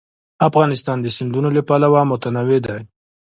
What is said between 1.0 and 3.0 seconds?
د سیندونه له پلوه متنوع دی.